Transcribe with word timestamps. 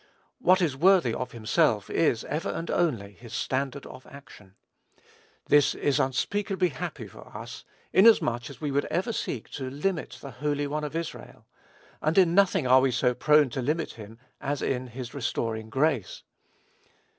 What 0.39 0.63
is 0.63 0.75
worthy 0.75 1.13
of 1.13 1.31
himself 1.31 1.87
is, 1.87 2.23
ever 2.23 2.49
and 2.49 2.71
only, 2.71 3.13
his 3.13 3.33
standard 3.35 3.85
of 3.85 4.07
action. 4.07 4.55
This 5.45 5.75
is 5.75 5.99
unspeakably 5.99 6.69
happy 6.69 7.05
for 7.05 7.27
us, 7.37 7.65
inasmuch 7.93 8.49
as 8.49 8.59
we 8.59 8.71
would 8.71 8.85
ever 8.85 9.13
seek 9.13 9.47
to 9.51 9.69
"limit 9.69 10.17
the 10.19 10.31
Holy 10.31 10.65
One 10.65 10.83
of 10.83 10.95
Israel;" 10.95 11.45
and 12.01 12.17
in 12.17 12.33
nothing 12.33 12.65
are 12.65 12.81
we 12.81 12.89
so 12.89 13.13
prone 13.13 13.51
to 13.51 13.61
limit 13.61 13.91
him 13.93 14.17
as 14.39 14.63
in 14.63 14.87
his 14.87 15.13
restoring 15.13 15.69
grace. 15.69 16.23